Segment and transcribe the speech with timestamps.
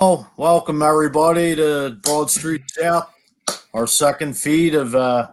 [0.00, 3.12] Well, welcome everybody to Broad Street South,
[3.74, 5.28] our second feed of uh,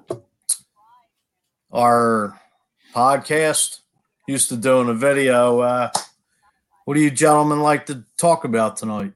[1.71, 2.37] our
[2.93, 3.79] podcast.
[4.27, 5.61] Used to doing a video.
[5.61, 5.89] Uh,
[6.83, 9.13] what do you gentlemen like to talk about tonight?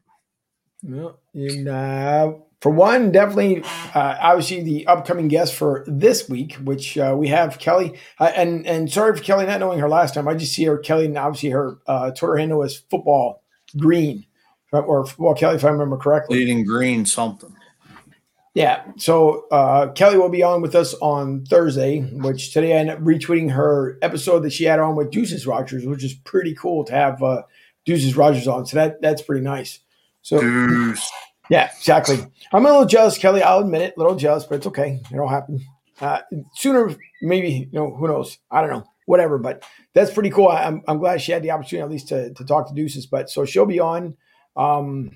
[0.83, 3.61] Well, and, uh, for one, definitely,
[3.93, 8.89] uh, obviously the upcoming guest for this week, which uh, we have Kelly, and and
[8.89, 10.29] sorry for Kelly not knowing her last time.
[10.29, 13.43] I just see her Kelly, and obviously her uh, Twitter handle is football
[13.77, 14.27] green
[14.71, 16.39] or well, Kelly, if I remember correctly.
[16.39, 17.55] Leading green something.
[18.53, 18.83] Yeah.
[18.97, 23.01] So uh, Kelly will be on with us on Thursday, which today I ended up
[23.01, 26.93] retweeting her episode that she had on with Deuces Rogers, which is pretty cool to
[26.93, 27.43] have uh,
[27.85, 28.65] Deuces Rogers on.
[28.65, 29.79] So that that's pretty nice.
[30.21, 31.09] So Deuce.
[31.49, 32.17] yeah, exactly.
[32.51, 33.41] I'm a little jealous, Kelly.
[33.41, 34.99] I'll admit it, a little jealous, but it's okay.
[35.11, 35.61] It'll happen
[36.01, 36.19] uh,
[36.55, 36.93] sooner.
[37.21, 38.37] Maybe you know who knows.
[38.49, 38.83] I don't know.
[39.05, 39.63] Whatever, but
[39.93, 40.49] that's pretty cool.
[40.49, 43.05] I'm, I'm glad she had the opportunity at least to, to talk to Deuces.
[43.05, 44.15] But so she'll be on.
[44.55, 45.11] Um,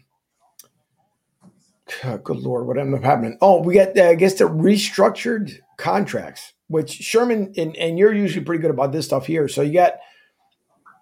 [2.24, 3.38] good lord, what ended up happening?
[3.42, 8.46] Oh, we got uh, I guess the restructured contracts, which Sherman and, and you're usually
[8.46, 9.48] pretty good about this stuff here.
[9.48, 9.94] So you got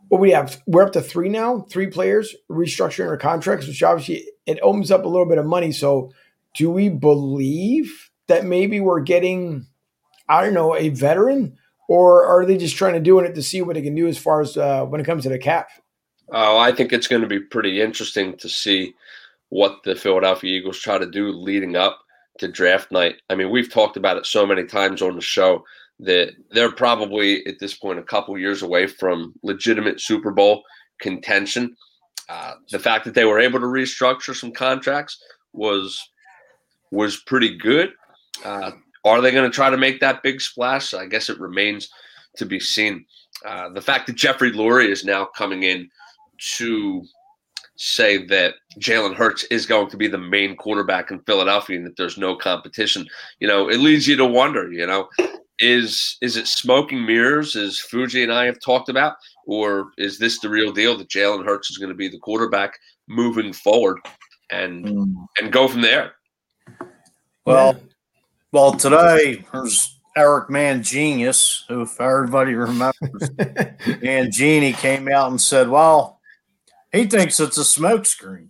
[0.10, 0.62] what we have.
[0.68, 5.06] We're up to three now, three players restructuring our contracts, which obviously it opens up
[5.06, 5.72] a little bit of money.
[5.72, 6.12] So
[6.56, 9.68] do we believe that maybe we're getting,
[10.30, 11.58] I don't know, a veteran,
[11.90, 14.18] or are they just trying to doing it to see what they can do as
[14.18, 15.70] far as uh, when it comes to the cap?
[16.32, 18.94] Oh, I think it's going to be pretty interesting to see
[19.50, 22.00] what the Philadelphia Eagles try to do leading up
[22.40, 23.22] to draft night.
[23.30, 25.64] I mean, we've talked about it so many times on the show
[26.00, 30.64] that they're probably at this point a couple years away from legitimate Super Bowl
[31.00, 31.76] contention.
[32.30, 36.02] Uh, the fact that they were able to restructure some contracts was
[36.92, 37.92] was pretty good.
[38.46, 38.72] Uh,
[39.04, 40.94] are they going to try to make that big splash?
[40.94, 41.90] I guess it remains
[42.38, 43.06] to be seen.
[43.46, 45.90] Uh, the fact that Jeffrey Lurie is now coming in
[46.58, 47.04] to
[47.76, 51.98] say that Jalen Hurts is going to be the main quarterback in Philadelphia and that
[51.98, 53.08] there's no competition,
[53.40, 55.10] you know, it leads you to wonder, you know,
[55.60, 59.16] is is it smoking mirrors as Fuji and I have talked about,
[59.46, 62.78] or is this the real deal that Jalen Hurts is going to be the quarterback
[63.08, 64.00] moving forward
[64.52, 65.16] and mm.
[65.40, 66.14] and go from there?
[67.46, 67.80] Well,
[68.52, 75.70] well, today there's Eric Mangenius, who if everybody remembers, and Mangini came out and said,
[75.70, 76.13] "Well,
[76.94, 78.50] he thinks it's a smokescreen.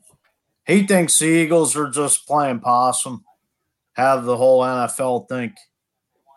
[0.67, 3.23] He thinks the Eagles are just playing possum.
[3.93, 5.53] Have the whole NFL think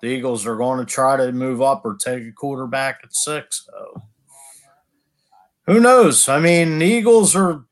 [0.03, 3.67] the Eagles are going to try to move up or take a quarterback at six.
[3.67, 4.03] So
[5.67, 6.29] who knows?
[6.29, 7.65] I mean, the Eagles are,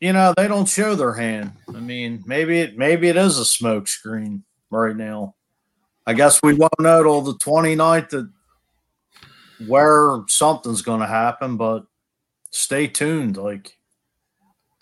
[0.00, 1.52] you know, they don't show their hand.
[1.68, 5.34] I mean, maybe it maybe it is a smokescreen right now.
[6.06, 8.30] I guess we won't know till the 29th that
[9.66, 11.84] where something's going to happen, but
[12.50, 13.36] stay tuned.
[13.36, 13.76] Like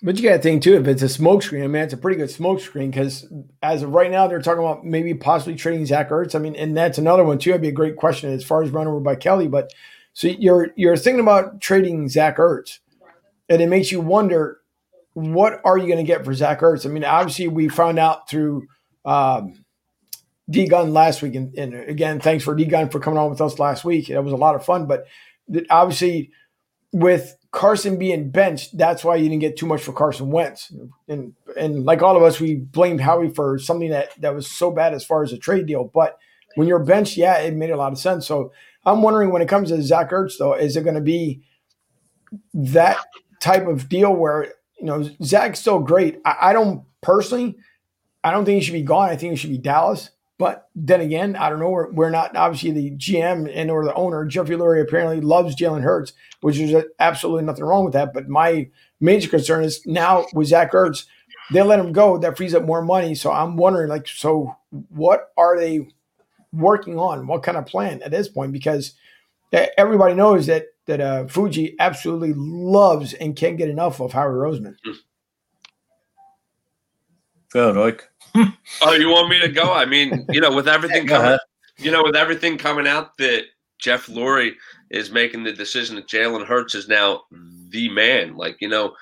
[0.03, 2.17] but you got to think too, if it's a smokescreen, I mean, it's a pretty
[2.17, 3.27] good smokescreen because
[3.63, 6.35] as of right now, they're talking about maybe possibly trading Zach Ertz.
[6.35, 7.51] I mean, and that's another one too.
[7.51, 9.49] That'd be a great question as far as run over by Kelly.
[9.49, 9.73] But
[10.13, 12.79] so you're you're thinking about trading Zach Ertz,
[13.49, 14.61] and it makes you wonder
[15.13, 16.87] what are you going to get for Zach Ertz?
[16.87, 18.69] I mean, obviously we found out through
[19.05, 19.65] um,
[20.49, 23.41] D Gun last week, and, and again, thanks for D Gun for coming on with
[23.41, 24.09] us last week.
[24.09, 25.07] It was a lot of fun, but
[25.69, 26.31] obviously
[26.93, 30.73] with Carson being benched, that's why you didn't get too much for Carson Wentz.
[31.09, 34.71] And and like all of us, we blamed Howie for something that, that was so
[34.71, 35.85] bad as far as a trade deal.
[35.85, 36.19] But
[36.55, 38.27] when you're benched, yeah, it made a lot of sense.
[38.27, 38.53] So
[38.85, 41.43] I'm wondering when it comes to Zach Ertz, though, is it going to be
[42.55, 42.99] that
[43.41, 46.21] type of deal where you know Zach's still great?
[46.25, 47.57] I, I don't personally,
[48.23, 49.11] I don't think he should be gone.
[49.11, 50.11] I think he should be Dallas.
[50.41, 51.69] But then again, I don't know.
[51.69, 54.25] We're, we're not obviously the GM and or the owner.
[54.25, 58.15] Jeffrey Lurie apparently loves Jalen Hurts, which is absolutely nothing wrong with that.
[58.15, 61.05] But my major concern is now with Zach Ertz,
[61.53, 62.17] they let him go.
[62.17, 63.15] That frees up more money.
[63.15, 64.57] So I'm wondering, like, so
[64.89, 65.89] what are they
[66.55, 67.27] working on?
[67.27, 68.53] What kind of plan at this point?
[68.53, 68.95] Because
[69.53, 74.77] everybody knows that that uh, Fuji absolutely loves and can't get enough of Howie Roseman.
[77.51, 78.10] Good, like
[78.83, 79.73] oh, you want me to go?
[79.73, 81.39] I mean, you know, with everything coming,
[81.79, 83.45] you know, with everything coming out that
[83.79, 84.53] Jeff Lurie
[84.91, 87.23] is making the decision that Jalen Hurts is now
[87.71, 88.37] the man.
[88.37, 88.95] Like, you know,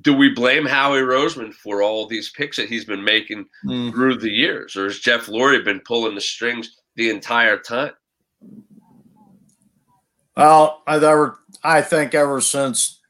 [0.00, 3.92] do we blame Howie Roseman for all these picks that he's been making mm.
[3.92, 7.92] through the years, or has Jeff Lurie been pulling the strings the entire time?
[10.36, 13.00] Well, I've ever, I think ever since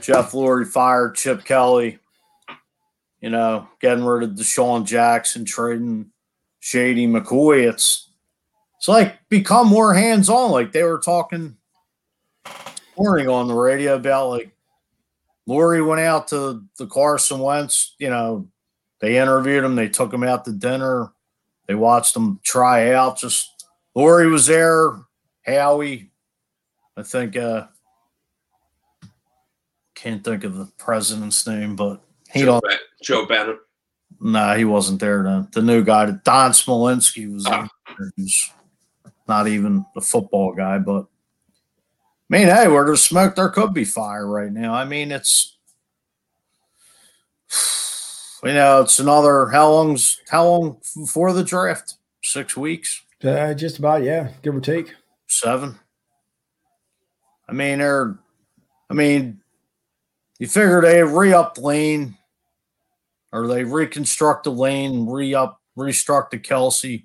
[0.00, 1.98] Jeff Lurie fired Chip Kelly
[3.24, 6.10] you know, getting rid of DeSean Jackson, trading
[6.60, 7.66] Shady McCoy.
[7.66, 8.10] It's
[8.76, 10.50] it's like become more hands on.
[10.50, 11.56] Like they were talking
[12.98, 14.54] morning on the radio about like
[15.48, 17.94] Lurie went out to the Carson Wentz.
[17.98, 18.46] You know,
[19.00, 19.74] they interviewed him.
[19.74, 21.10] They took him out to dinner.
[21.66, 23.18] They watched him try out.
[23.18, 23.64] Just
[23.96, 24.98] Lurie was there.
[25.46, 26.10] Howie,
[26.94, 27.38] I think.
[27.38, 27.68] uh
[29.94, 32.64] Can't think of the president's name, but he Joe, don't.
[32.64, 33.56] Ba- Joe Banner.
[34.20, 35.22] Nah, he wasn't there.
[35.22, 37.68] The, the new guy, Don Smolenski, was Ah.
[37.98, 38.12] there.
[38.16, 38.50] He's
[39.28, 43.84] not even a football guy, but I mean, hey, where there's smoke, there could be
[43.84, 44.72] fire right now.
[44.74, 45.56] I mean, it's
[48.42, 51.94] you know, it's another how long's how long for the draft?
[52.22, 54.94] Six weeks, Uh, just about, yeah, give or take.
[55.26, 55.78] seven.
[57.48, 58.18] I mean, they're
[58.90, 59.40] I mean,
[60.38, 62.16] you figure they re-up lane
[63.34, 67.04] or they reconstruct the lane, re-up, restruct the Kelce,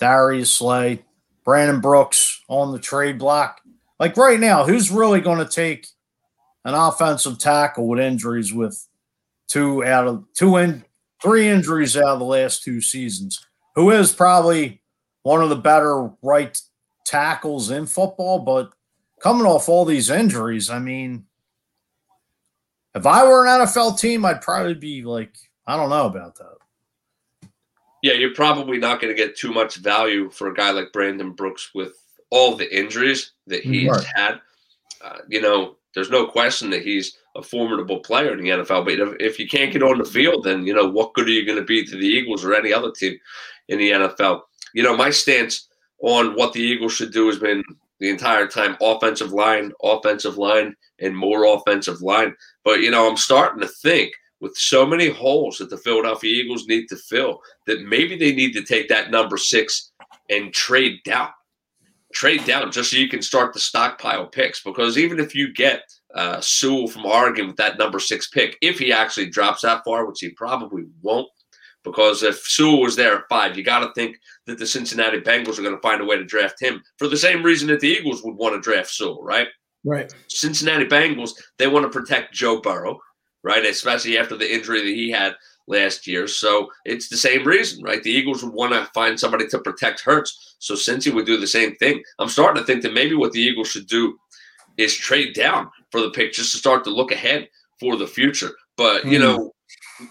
[0.00, 1.04] Darius Slay,
[1.44, 3.60] Brandon Brooks on the trade block.
[4.00, 5.86] Like right now, who's really going to take
[6.64, 8.84] an offensive tackle with injuries with
[9.46, 10.84] two out of two in
[11.22, 13.46] three injuries out of the last two seasons?
[13.76, 14.82] Who is probably
[15.22, 16.60] one of the better right
[17.06, 18.72] tackles in football, but
[19.22, 21.26] coming off all these injuries, I mean,
[22.92, 25.36] if I were an NFL team, I'd probably be like,
[25.70, 26.56] I don't know about that.
[28.02, 31.32] Yeah, you're probably not going to get too much value for a guy like Brandon
[31.32, 31.92] Brooks with
[32.30, 34.04] all the injuries that he's Right.
[34.14, 34.40] had.
[35.02, 38.84] Uh, you know, there's no question that he's a formidable player in the NFL.
[38.84, 41.32] But if, if you can't get on the field, then you know what good are
[41.32, 43.18] you going to be to the Eagles or any other team
[43.68, 44.42] in the NFL?
[44.74, 45.68] You know, my stance
[46.02, 47.62] on what the Eagles should do has been
[47.98, 52.34] the entire time offensive line, offensive line, and more offensive line.
[52.64, 56.66] But you know, I'm starting to think with so many holes that the Philadelphia Eagles
[56.66, 59.92] need to fill that maybe they need to take that number six
[60.28, 61.28] and trade down.
[62.12, 64.62] Trade down just so you can start the stockpile picks.
[64.62, 65.82] Because even if you get
[66.14, 70.06] uh, Sewell from Oregon with that number six pick, if he actually drops that far,
[70.06, 71.28] which he probably won't,
[71.84, 74.16] because if Sewell was there at five, you got to think
[74.46, 77.16] that the Cincinnati Bengals are going to find a way to draft him for the
[77.16, 79.48] same reason that the Eagles would want to draft Sewell, right?
[79.84, 80.12] Right.
[80.28, 82.98] Cincinnati Bengals, they want to protect Joe Burrow,
[83.42, 83.64] right?
[83.64, 85.34] Especially after the injury that he had
[85.66, 86.26] last year.
[86.26, 88.02] So it's the same reason, right?
[88.02, 90.56] The Eagles would want to find somebody to protect Hurts.
[90.58, 92.02] So Cincy would do the same thing.
[92.18, 94.18] I'm starting to think that maybe what the Eagles should do
[94.76, 97.48] is trade down for the pick just to start to look ahead
[97.78, 98.50] for the future.
[98.76, 99.24] But you Hmm.
[99.24, 99.54] know,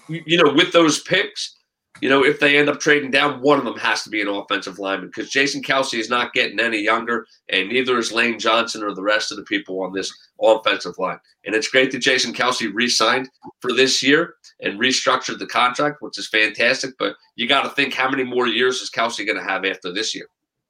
[0.08, 1.56] you you know, with those picks,
[2.00, 4.28] you know, if they end up trading down, one of them has to be an
[4.28, 8.82] offensive lineman because Jason Kelce is not getting any younger, and neither is Lane Johnson
[8.82, 11.18] or the rest of the people on this offensive line.
[11.44, 13.28] And it's great that Jason Kelce re-signed
[13.60, 16.94] for this year and restructured the contract, which is fantastic.
[16.98, 19.92] But you got to think how many more years is Kelce going to have after
[19.92, 20.28] this year,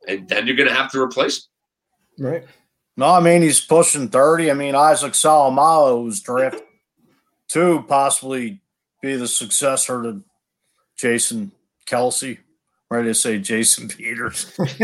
[0.09, 1.49] and then you're going to have to replace
[2.19, 2.27] him.
[2.27, 2.45] Right.
[2.97, 4.51] No, I mean he's pushing thirty.
[4.51, 6.63] I mean Isaac Seumalo was drafted
[7.53, 8.63] to possibly
[9.01, 10.23] be the successor to
[11.01, 11.53] Jason
[11.87, 12.39] Kelce.
[12.91, 14.53] Ready to say Jason Peters,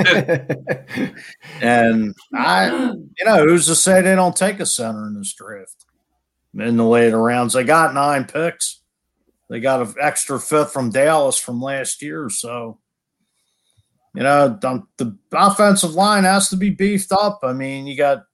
[1.61, 5.85] and I, you know, who's to say they don't take a center in this draft
[6.55, 7.55] in the later rounds?
[7.55, 8.81] They got nine picks.
[9.51, 12.79] They got an extra fifth from Dallas from last year, so
[14.15, 17.41] you know, the, the offensive line has to be beefed up.
[17.43, 18.25] I mean, you got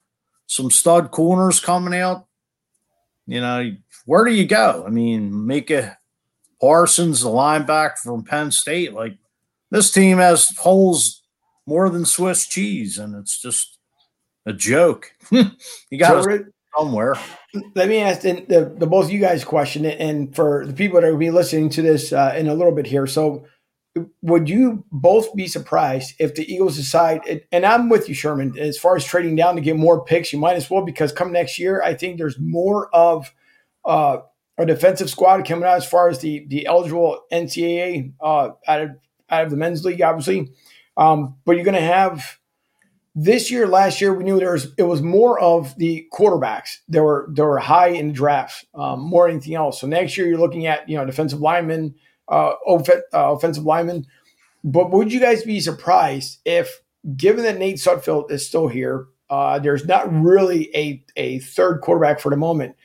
[0.46, 2.26] some stud corners coming out.
[3.26, 3.73] You know,
[4.05, 4.84] where do you go?
[4.87, 5.96] I mean, Micah
[6.62, 9.19] Parsons, the linebacker from Penn State, like
[9.72, 11.20] this team has holes
[11.67, 13.79] more than Swiss cheese, and it's just
[14.46, 15.13] a joke.
[15.32, 16.46] you got to
[16.79, 17.17] somewhere.
[17.75, 21.01] let me ask the, the, the both of you guys question, and for the people
[21.01, 23.08] that are going to be listening to this uh, in a little bit here.
[23.08, 23.44] So,
[24.22, 27.44] would you both be surprised if the Eagles decide?
[27.51, 28.56] And I'm with you, Sherman.
[28.56, 31.32] As far as trading down to get more picks, you might as well because come
[31.32, 33.34] next year, I think there's more of
[33.84, 34.19] uh,
[34.59, 38.91] a defensive squad coming out as far as the the eligible NCAA uh, out of
[39.31, 40.53] out of the men's league, obviously.
[40.97, 42.39] Um, but you're going to have
[43.15, 46.79] this year, last year, we knew there was it was more of the quarterbacks.
[46.89, 49.81] They were they were high in the drafts, um, more than anything else.
[49.81, 51.94] So next year, you're looking at you know defensive linemen,
[52.29, 54.06] uh, uh, offensive linemen.
[54.65, 56.81] But would you guys be surprised if,
[57.17, 62.19] given that Nate Sudfeld is still here, uh, there's not really a a third quarterback
[62.19, 62.77] for the moment?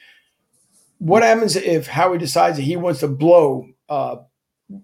[1.00, 4.18] What happens if Howie decides that he wants to blow uh,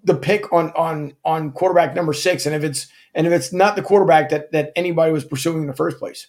[0.03, 3.75] the pick on on on quarterback number six, and if it's and if it's not
[3.75, 6.27] the quarterback that that anybody was pursuing in the first place.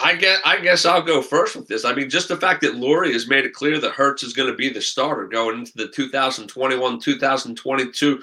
[0.00, 1.84] I guess I guess I'll go first with this.
[1.84, 4.50] I mean, just the fact that Lurie has made it clear that Hurts is going
[4.50, 8.20] to be the starter going into the 2021-2022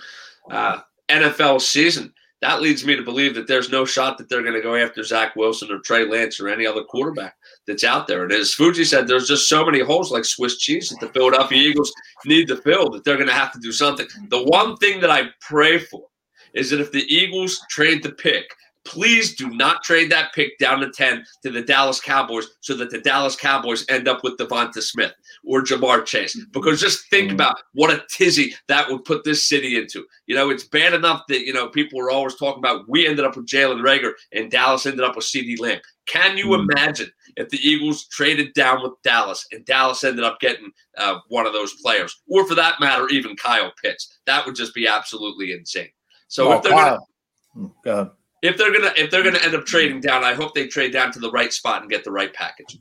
[0.52, 0.80] uh,
[1.10, 4.62] NFL season that leads me to believe that there's no shot that they're going to
[4.62, 7.36] go after Zach Wilson or Trey Lance or any other quarterback
[7.68, 8.24] that's out there.
[8.24, 11.58] And as Fuji said, there's just so many holes like Swiss cheese that the Philadelphia
[11.58, 11.94] Eagles
[12.26, 14.08] need to fill that they're going to have to do something.
[14.30, 16.08] The one thing that I pray for
[16.54, 18.46] is that if the Eagles trade the pick,
[18.84, 22.90] Please do not trade that pick down to 10 to the Dallas Cowboys so that
[22.90, 25.14] the Dallas Cowboys end up with Devonta Smith
[25.46, 26.40] or Ja'Marr Chase.
[26.52, 27.34] Because just think mm.
[27.34, 30.06] about what a tizzy that would put this city into.
[30.26, 33.24] You know, it's bad enough that, you know, people were always talking about we ended
[33.24, 35.80] up with Jalen Reagor and Dallas ended up with CeeDee Lamb.
[36.08, 36.68] Can you mm.
[36.72, 41.46] imagine if the Eagles traded down with Dallas and Dallas ended up getting uh, one
[41.46, 44.20] of those players, or for that matter, even Kyle Pitts?
[44.26, 45.90] That would just be absolutely insane.
[46.28, 47.82] So if they're going to.
[47.86, 48.12] Mm,
[48.42, 51.12] if they're gonna if they're gonna end up trading down, I hope they trade down
[51.14, 52.80] to the right spot and get the right package.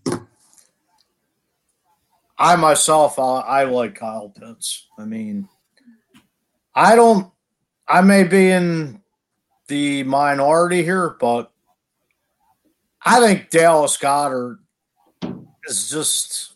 [2.38, 4.86] I myself, I, I like Kyle Pitts.
[4.98, 5.48] I mean,
[6.74, 7.30] I don't.
[7.86, 9.02] I may be in
[9.68, 11.52] the minority here, but
[13.04, 14.58] I think Dallas Goedert
[15.64, 16.54] is just.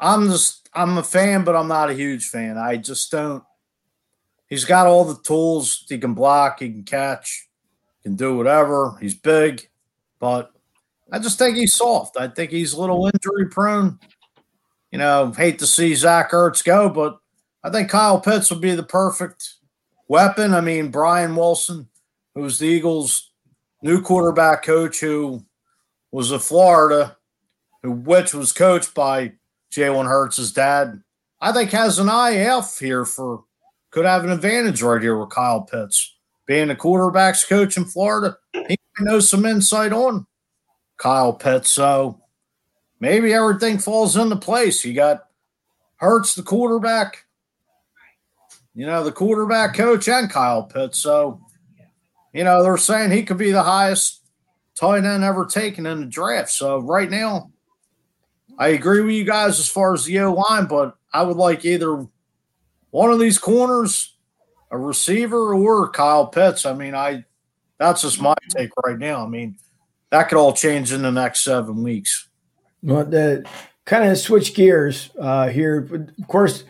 [0.00, 0.68] I'm just.
[0.74, 2.58] I'm a fan, but I'm not a huge fan.
[2.58, 3.44] I just don't
[4.48, 5.84] he's got all the tools.
[5.88, 7.48] He can block, he can catch,
[8.02, 8.96] can do whatever.
[9.00, 9.68] He's big,
[10.20, 10.52] but
[11.10, 12.16] I just think he's soft.
[12.18, 13.98] I think he's a little injury prone.
[14.90, 17.18] You know, hate to see Zach Ertz go, but
[17.64, 19.54] I think Kyle Pitts would be the perfect
[20.06, 20.54] weapon.
[20.54, 21.88] I mean, Brian Wilson,
[22.34, 23.32] who's the Eagles'
[23.82, 25.44] new quarterback coach, who
[26.12, 27.16] was a Florida,
[27.82, 29.32] who which was coached by
[29.72, 31.02] Jalen Hurts' dad,
[31.40, 33.44] I think has an eye off here for
[33.94, 36.16] could have an advantage right here with Kyle Pitts.
[36.46, 40.26] Being a quarterbacks coach in Florida, he knows some insight on
[40.96, 41.70] Kyle Pitts.
[41.70, 42.20] So
[42.98, 44.84] maybe everything falls into place.
[44.84, 45.26] You got
[45.98, 47.24] Hurts, the quarterback,
[48.74, 50.98] you know, the quarterback coach, and Kyle Pitts.
[50.98, 51.40] So,
[52.32, 54.22] you know, they're saying he could be the highest
[54.74, 56.50] tight end ever taken in the draft.
[56.50, 57.52] So right now,
[58.58, 61.64] I agree with you guys as far as the O line, but I would like
[61.64, 62.08] either
[62.94, 64.14] one of these corners,
[64.70, 66.64] a receiver or Kyle Pitts.
[66.64, 67.24] I mean, I
[67.76, 69.24] that's just my take right now.
[69.24, 69.58] I mean,
[70.10, 72.28] that could all change in the next seven weeks.
[72.84, 73.44] Well, the
[73.84, 75.88] kind of switch gears uh, here.
[76.20, 76.62] Of course,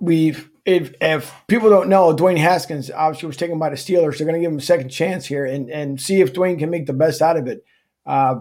[0.00, 4.18] we've if if people don't know, Dwayne Haskins obviously was taken by the Steelers.
[4.18, 6.68] They're going to give him a second chance here and and see if Dwayne can
[6.68, 7.64] make the best out of it.
[8.04, 8.40] Uh,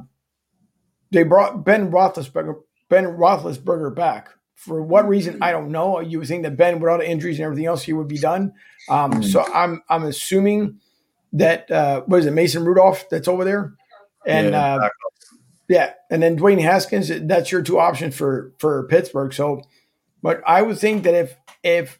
[1.11, 2.55] they brought Ben Roethlisberger
[2.89, 4.31] Ben Roethlisberger back
[4.61, 5.99] for what reason I don't know.
[6.01, 8.19] You would think that Ben, with all the injuries and everything else, he would be
[8.19, 8.53] done.
[8.89, 9.25] Um, mm.
[9.25, 10.79] So I'm I'm assuming
[11.33, 13.73] that uh, what is it, Mason Rudolph that's over there,
[14.25, 14.89] and yeah, uh,
[15.67, 17.11] yeah, and then Dwayne Haskins.
[17.23, 19.33] That's your two options for for Pittsburgh.
[19.33, 19.63] So,
[20.21, 21.99] but I would think that if if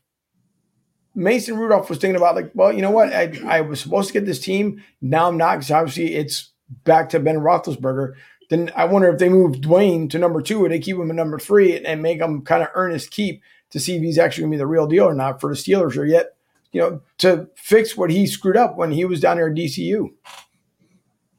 [1.16, 4.14] Mason Rudolph was thinking about like, well, you know what, I I was supposed to
[4.14, 6.52] get this team, now I'm not because obviously it's
[6.84, 8.14] back to Ben Roethlisberger
[8.52, 11.16] then I wonder if they move Dwayne to number two, or they keep him at
[11.16, 14.42] number three and make him kind of earn his keep to see if he's actually
[14.42, 16.36] going to be the real deal or not for the Steelers, or yet,
[16.74, 20.10] you know, to fix what he screwed up when he was down there at DCU.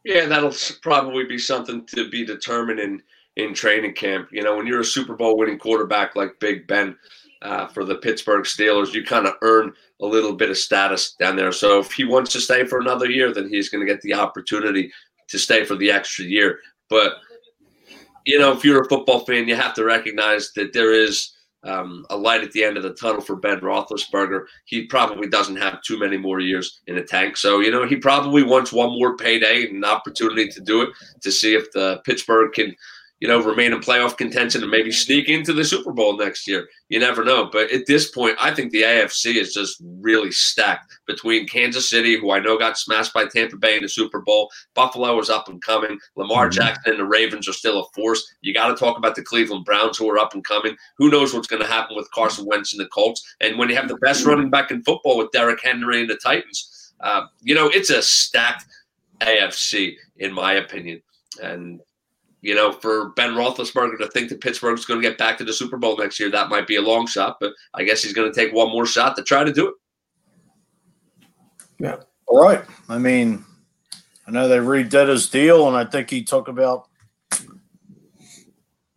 [0.04, 3.02] Yeah, that'll probably be something to be determined in
[3.36, 4.30] in training camp.
[4.32, 6.96] You know, when you're a Super Bowl winning quarterback like Big Ben
[7.42, 11.36] uh, for the Pittsburgh Steelers, you kind of earn a little bit of status down
[11.36, 11.52] there.
[11.52, 14.14] So if he wants to stay for another year, then he's going to get the
[14.14, 14.90] opportunity
[15.28, 16.60] to stay for the extra year.
[16.92, 17.14] But
[18.26, 21.32] you know, if you're a football fan, you have to recognize that there is
[21.64, 24.44] um, a light at the end of the tunnel for Ben Roethlisberger.
[24.66, 27.96] He probably doesn't have too many more years in the tank, so you know he
[27.96, 30.90] probably wants one more payday and an opportunity to do it
[31.22, 32.76] to see if the Pittsburgh can
[33.22, 36.68] you know, remain in playoff contention and maybe sneak into the Super Bowl next year.
[36.88, 37.48] You never know.
[37.52, 42.18] But at this point, I think the AFC is just really stacked between Kansas City,
[42.18, 44.50] who I know got smashed by Tampa Bay in the Super Bowl.
[44.74, 46.00] Buffalo is up and coming.
[46.16, 46.60] Lamar mm-hmm.
[46.60, 48.28] Jackson and the Ravens are still a force.
[48.40, 50.76] You got to talk about the Cleveland Browns, who are up and coming.
[50.98, 53.22] Who knows what's going to happen with Carson Wentz and the Colts?
[53.40, 56.16] And when you have the best running back in football with Derrick Henry and the
[56.16, 58.64] Titans, uh, you know, it's a stacked
[59.20, 61.00] AFC, in my opinion.
[61.40, 61.80] And
[62.42, 65.52] you know, for Ben Roethlisberger to think that Pittsburgh's going to get back to the
[65.52, 68.30] Super Bowl next year, that might be a long shot, but I guess he's going
[68.30, 69.74] to take one more shot to try to do it.
[71.78, 71.96] Yeah.
[72.26, 72.64] All right.
[72.88, 73.44] I mean,
[74.26, 76.88] I know they redid his deal, and I think he took about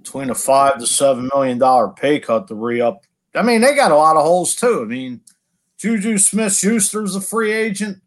[0.02, 3.02] between a five to seven million dollar pay cut to re up.
[3.36, 4.82] I mean, they got a lot of holes too.
[4.82, 5.22] I mean,
[5.78, 8.02] Juju Smith Schuster's a free agent.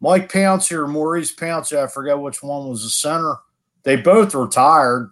[0.00, 3.36] Mike Pouncey or Maurice Pouncey, I forget which one was the center
[3.84, 5.10] they both retired,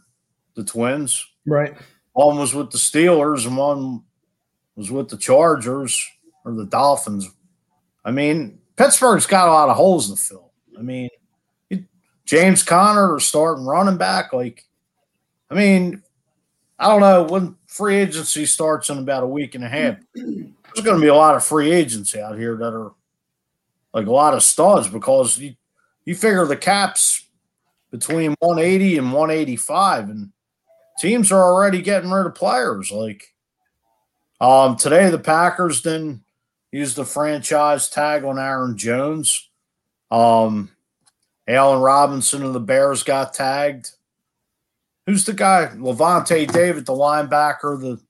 [0.55, 1.27] the twins.
[1.47, 1.75] Right.
[2.13, 4.03] One was with the Steelers and one
[4.77, 6.05] was with the Chargers
[6.45, 7.31] or the Dolphins.
[8.05, 10.51] I mean, Pittsburgh's got a lot of holes to fill.
[10.79, 11.09] I mean,
[12.25, 14.33] James Conner starting running back.
[14.33, 14.65] Like,
[15.51, 16.03] I mean,
[16.79, 19.97] I don't know when free agency starts in about a week and a half.
[20.15, 22.93] There's going to be a lot of free agents out here that are
[23.93, 25.55] like a lot of studs because you
[26.05, 27.27] you figure the caps
[27.93, 30.33] between 180 and 185, and
[30.99, 32.91] teams are already getting rid of players.
[32.91, 33.23] Like,
[34.41, 36.25] um, today the Packers didn't
[36.73, 39.51] use the franchise tag on Aaron Jones.
[40.11, 40.71] Um,
[41.47, 43.91] Allen Robinson of the Bears got tagged.
[45.07, 45.71] Who's the guy?
[45.75, 48.01] Lavonte David, the linebacker, the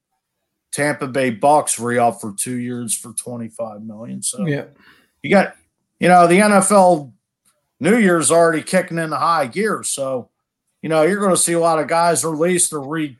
[0.72, 4.22] Tampa Bay Bucks re up for two years for 25 million.
[4.22, 4.66] So yeah,
[5.22, 5.54] you got,
[5.98, 7.12] you know, the NFL
[7.82, 9.82] New Year's already kicking in the high gear.
[9.82, 10.30] So,
[10.82, 13.18] you know, you're going to see a lot of guys release to re,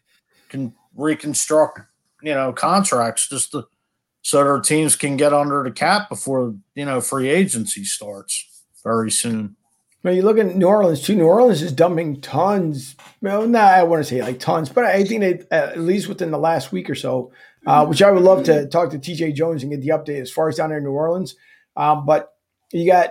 [0.51, 1.81] can reconstruct,
[2.23, 3.67] you know, contracts just to,
[4.23, 9.11] so their teams can get under the cap before, you know, free agency starts very
[9.11, 9.57] soon.
[10.05, 11.17] Now you look at New Orleans too.
[11.17, 12.95] New Orleans is dumping tons.
[13.21, 16.31] Well, nah, I want to say like tons, but I think they at least within
[16.31, 17.33] the last week or so,
[17.67, 20.31] uh, which I would love to talk to TJ Jones and get the update as
[20.31, 21.35] far as down there in New Orleans.
[21.77, 22.33] Um, but
[22.71, 23.11] you got,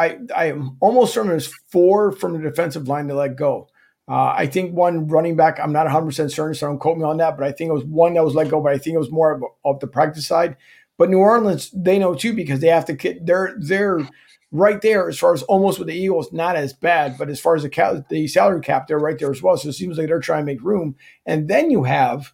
[0.00, 3.68] I I am almost certain there's four from the defensive line to let go.
[4.08, 7.04] Uh, I think one running back, I'm not 100 percent certain, so don't quote me
[7.04, 8.94] on that, but I think it was one that was let go, but I think
[8.94, 10.56] it was more of, of the practice side.
[10.98, 13.18] But New Orleans, they know too because they have to.
[13.22, 14.08] They're they're
[14.52, 17.54] right there as far as almost with the Eagles, not as bad, but as far
[17.54, 19.56] as the the salary cap, they're right there as well.
[19.56, 20.96] So it seems like they're trying to make room.
[21.26, 22.32] And then you have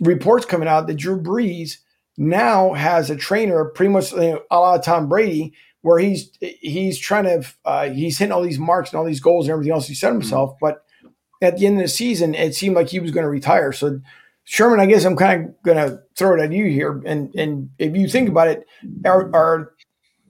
[0.00, 1.78] reports coming out that Drew Brees
[2.18, 5.54] now has a trainer, pretty much a la Tom Brady,
[5.86, 9.46] where he's he's trying to uh, he's hitting all these marks and all these goals
[9.46, 10.50] and everything else he set himself.
[10.50, 10.66] Mm-hmm.
[10.66, 10.84] But
[11.40, 13.72] at the end of the season, it seemed like he was going to retire.
[13.72, 14.00] So
[14.42, 17.00] Sherman, I guess I'm kind of going to throw it at you here.
[17.06, 18.66] And and if you think about it,
[19.04, 19.74] are, are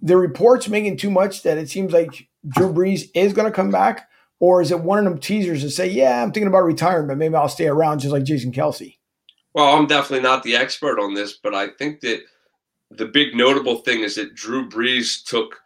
[0.03, 3.71] the reports making too much that it seems like Drew Brees is going to come
[3.71, 7.09] back, or is it one of them teasers to say, "Yeah, I'm thinking about retiring,
[7.09, 8.99] but maybe I'll stay around just like Jason Kelce?
[9.55, 12.21] Well, I'm definitely not the expert on this, but I think that
[12.91, 15.57] the big notable thing is that Drew Brees took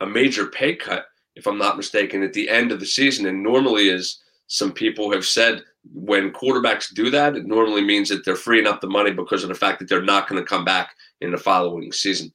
[0.00, 1.06] a major pay cut,
[1.36, 3.26] if I'm not mistaken, at the end of the season.
[3.26, 8.24] And normally, as some people have said, when quarterbacks do that, it normally means that
[8.24, 10.64] they're freeing up the money because of the fact that they're not going to come
[10.64, 12.32] back in the following season.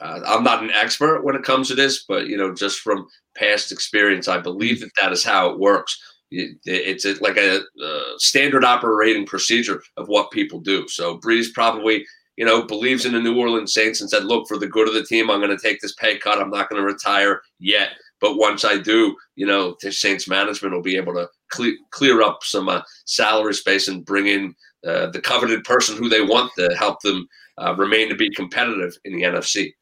[0.00, 3.08] Uh, I'm not an expert when it comes to this, but you know, just from
[3.36, 6.00] past experience, I believe that that is how it works.
[6.30, 10.86] it's like a, a, standard operating procedure of what people do.
[10.88, 12.04] So Brees probably,
[12.38, 14.94] you know, believes in the New Orleans Saints and said, "Look, for the good of
[14.94, 16.38] the team, I'm going to take this pay cut.
[16.38, 20.72] I'm not going to retire yet, but once I do, you know, the Saints management
[20.72, 24.54] will be able to clear, clear up some uh, salary space and bring in
[24.86, 27.26] uh, the coveted person who they want to help them
[27.58, 29.72] uh, remain to be competitive in the NFC."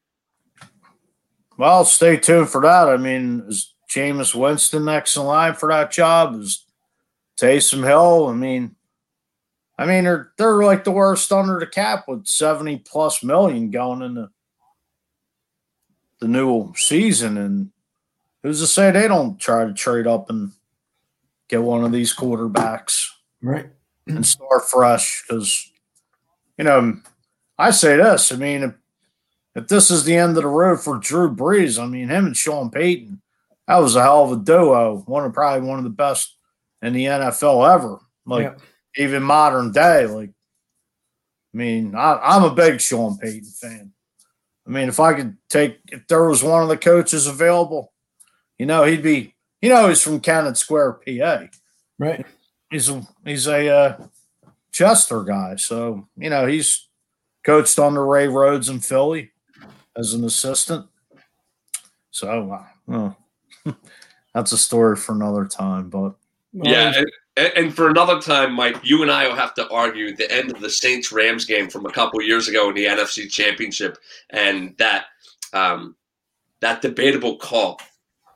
[1.59, 2.89] Well, stay tuned for that.
[2.89, 6.41] I mean, is Jameis Winston next in line for that job?
[6.41, 6.65] Is
[7.39, 8.29] Taysom Hill?
[8.29, 8.76] I mean,
[9.77, 14.01] I mean they're they're like the worst under the cap with seventy plus million going
[14.01, 14.29] into
[16.19, 17.69] the new season, and
[18.41, 20.51] who's to say they don't try to trade up and
[21.47, 23.07] get one of these quarterbacks,
[23.41, 23.69] right,
[24.07, 25.23] and start fresh?
[25.27, 25.71] Because
[26.57, 26.99] you know,
[27.57, 28.31] I say this.
[28.31, 28.73] I mean, if
[29.55, 32.37] if this is the end of the road for Drew Brees, I mean, him and
[32.37, 33.21] Sean Payton,
[33.67, 35.03] that was a hell of a duo.
[35.05, 36.35] One of probably one of the best
[36.81, 37.99] in the NFL ever.
[38.25, 38.55] Like yeah.
[38.97, 40.05] Even modern day.
[40.05, 43.93] Like, I mean, I, am a big Sean Payton fan.
[44.65, 47.93] I mean, if I could take, if there was one of the coaches available,
[48.57, 51.45] you know, he'd be, you know, he's from Cannon Square, PA.
[51.97, 52.25] Right.
[52.69, 54.07] He's a, he's a uh,
[54.71, 55.55] Chester guy.
[55.55, 56.87] So, you know, he's
[57.45, 59.31] coached under Ray Rhodes in Philly
[59.95, 60.87] as an assistant.
[62.11, 63.13] So, uh,
[64.33, 65.89] that's a story for another time.
[65.89, 66.15] But
[66.51, 67.01] yeah,
[67.37, 70.51] and, and, for another time, Mike, you and I will have to argue the end
[70.51, 73.97] of the Saints Rams game from a couple years ago in the NFC Championship,
[74.31, 75.05] and that
[75.53, 75.95] um,
[76.61, 77.79] that debatable call,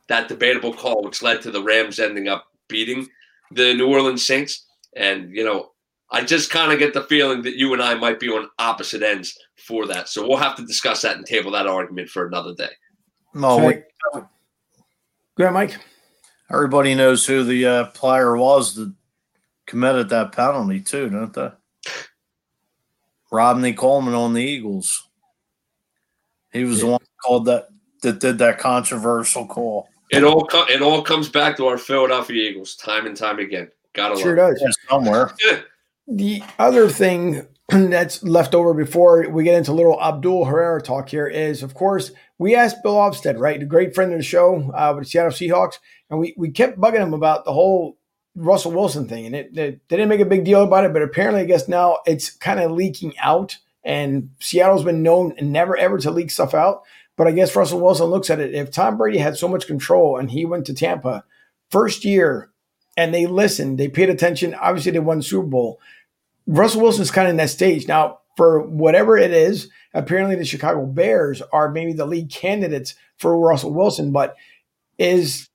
[0.07, 3.07] that debatable call, which led to the Rams ending up beating
[3.51, 4.65] the New Orleans Saints.
[4.95, 5.71] And you know,
[6.11, 9.01] I just kind of get the feeling that you and I might be on opposite
[9.01, 10.09] ends for that.
[10.09, 12.69] So we'll have to discuss that and table that argument for another day.
[13.33, 13.73] No, we,
[14.13, 14.25] go
[15.39, 15.79] ahead, Mike.
[16.51, 18.93] Everybody knows who the uh, player was that
[19.65, 21.51] committed that penalty, too, don't they?
[23.31, 25.07] Rodney Coleman on the Eagles.
[26.51, 26.85] He was yeah.
[26.85, 27.69] the one called that
[28.01, 29.87] that did that controversial call.
[30.09, 33.71] It all co- it all comes back to our Philadelphia Eagles time and time again.
[33.93, 35.31] Gotta sure love does somewhere.
[36.07, 37.47] The other thing
[37.89, 42.11] that's left over before we get into little Odubel Herrera talk here is, of course,
[42.37, 45.31] we asked Bill Ofsted, right, a great friend of the show uh, with the Seattle
[45.31, 45.75] Seahawks,
[46.09, 47.97] and we, we kept bugging him about the whole
[48.35, 49.25] Russell Wilson thing.
[49.25, 51.69] And it, it, they didn't make a big deal about it, but apparently, I guess
[51.69, 53.57] now it's kind of leaking out.
[53.85, 56.81] And Seattle's been known never ever to leak stuff out.
[57.15, 58.53] But I guess Russell Wilson looks at it.
[58.53, 61.23] If Tom Brady had so much control and he went to Tampa
[61.69, 62.49] first year
[62.97, 65.79] and they listened, they paid attention, obviously they won Super Bowl
[66.47, 67.87] Russell Wilson's kind of in that stage.
[67.87, 73.37] Now, for whatever it is, apparently the Chicago Bears are maybe the lead candidates for
[73.37, 74.11] Russell Wilson.
[74.11, 74.35] But
[74.97, 75.49] is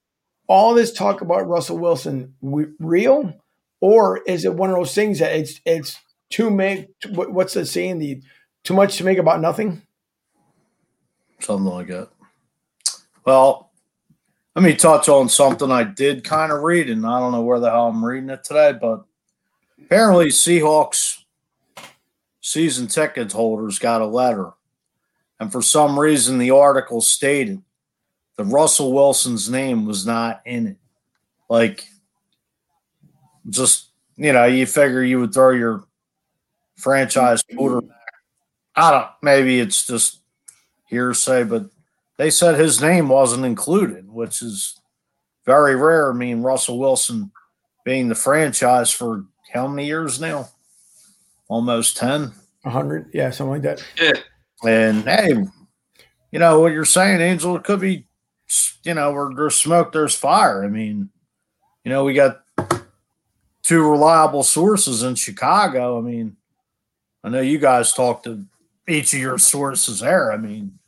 [0.47, 3.35] all this talk about Russell Wilson real,
[3.81, 5.99] or is it one of those things that it's it's
[6.31, 8.23] too make what's the saying the
[8.65, 9.83] too much to make about nothing?
[11.41, 12.09] Something like that.
[13.25, 13.71] Well,
[14.55, 17.61] let me touch on something I did kind of read, and I don't know where
[17.61, 19.05] the hell I'm reading it today, but
[19.81, 21.23] Apparently, Seahawks
[22.41, 24.53] season ticket holders got a letter,
[25.39, 27.63] and for some reason, the article stated
[28.37, 30.77] that Russell Wilson's name was not in it.
[31.49, 31.87] Like,
[33.49, 35.85] just you know, you figure you would throw your
[36.77, 37.97] franchise quarterback.
[38.75, 39.09] I don't.
[39.23, 40.21] Maybe it's just
[40.87, 41.67] hearsay, but
[42.17, 44.81] they said his name wasn't included, which is
[45.45, 46.11] very rare.
[46.11, 47.31] I mean, Russell Wilson
[47.85, 50.49] being the franchise for how many years now?
[51.49, 52.33] Almost 10.
[52.63, 53.11] 100.
[53.13, 53.85] Yeah, something like that.
[54.01, 54.13] Yeah.
[54.65, 55.35] And hey,
[56.33, 58.07] you know what you're saying, Angel, it could be,
[58.83, 60.65] you know, where there's smoke, there's fire.
[60.65, 61.11] I mean,
[61.85, 62.43] you know, we got
[63.63, 65.99] two reliable sources in Chicago.
[65.99, 66.37] I mean,
[67.23, 68.45] I know you guys talked to
[68.89, 70.33] each of your sources there.
[70.33, 70.79] I mean,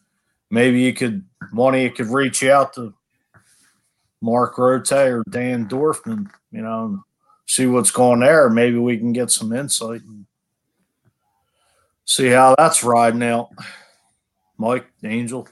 [0.51, 2.95] maybe you could, one of you could reach out to
[4.21, 7.05] Mark Rote or Dan Dorfman, you know,
[7.49, 8.49] see what's going there.
[8.49, 10.27] Maybe we can get some insight and
[12.05, 13.49] see how that's riding out.
[14.59, 15.49] Mike, Angel.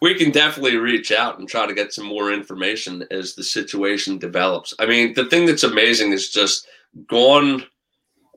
[0.00, 4.18] We can definitely reach out and try to get some more information as the situation
[4.18, 4.74] develops.
[4.78, 6.66] I mean, the thing that's amazing is just
[7.08, 7.64] gone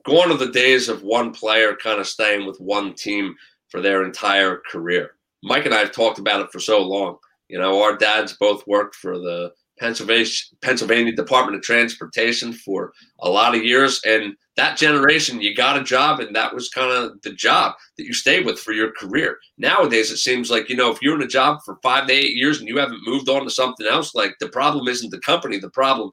[0.04, 3.34] gone are the days of one player kind of staying with one team
[3.68, 5.16] for their entire career.
[5.42, 7.18] Mike and I have talked about it for so long.
[7.48, 10.26] You know, our dads both worked for the Pennsylvania,
[10.62, 14.00] Pennsylvania Department of Transportation for a lot of years.
[14.06, 18.04] And that generation, you got a job, and that was kind of the job that
[18.04, 19.38] you stayed with for your career.
[19.58, 22.36] Nowadays, it seems like, you know, if you're in a job for five to eight
[22.36, 25.58] years and you haven't moved on to something else, like the problem isn't the company,
[25.58, 26.10] the problem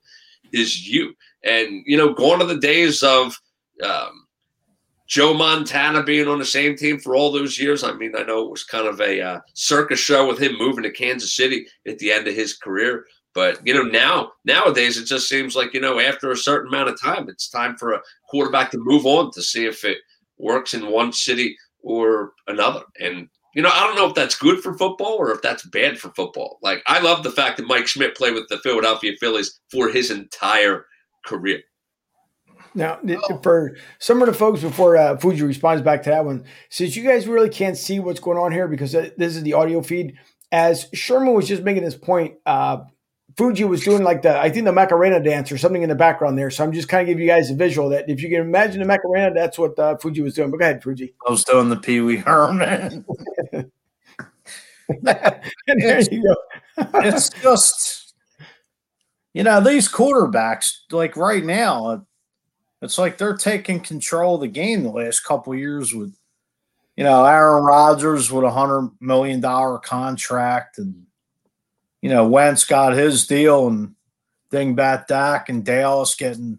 [0.51, 1.13] is you.
[1.43, 3.39] And, you know, going to the days of,
[3.83, 4.27] um,
[5.05, 7.83] Joe Montana being on the same team for all those years.
[7.83, 10.83] I mean, I know it was kind of a uh, circus show with him moving
[10.83, 13.05] to Kansas City at the end of his career.
[13.33, 16.89] But you know, now nowadays it just seems like you know after a certain amount
[16.89, 19.97] of time, it's time for a quarterback to move on to see if it
[20.37, 22.83] works in one city or another.
[22.99, 25.99] And you know, I don't know if that's good for football or if that's bad
[25.99, 26.59] for football.
[26.61, 30.11] Like I love the fact that Mike Schmidt played with the Philadelphia Phillies for his
[30.11, 30.85] entire
[31.25, 31.61] career.
[32.75, 32.99] Now,
[33.43, 37.03] for some of the folks before uh, Fuji responds back to that one, since you
[37.03, 40.17] guys really can't see what's going on here because this is the audio feed,
[40.51, 42.77] as Sherman was just making this point, uh,
[43.37, 46.37] Fuji was doing like the I think the Macarena dance or something in the background
[46.37, 46.51] there.
[46.51, 48.79] So I'm just kind of giving you guys a visual that if you can imagine
[48.79, 50.51] the Macarena, that's what uh, Fuji was doing.
[50.51, 51.13] But go ahead, Fuji.
[51.27, 53.05] I was doing the Pee Wee Herman.
[55.01, 56.35] there you go.
[56.95, 58.13] it's just
[59.33, 62.05] you know these quarterbacks like right now.
[62.81, 66.13] It's like they're taking control of the game the last couple years with
[66.97, 71.05] you know Aaron Rodgers with a hundred million dollar contract and
[72.03, 73.95] you know, Wentz got his deal and
[74.51, 76.57] Dingbat Dak and Dallas getting